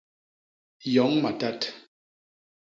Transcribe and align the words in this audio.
Yoñ 0.93 1.13
matat. 1.23 1.59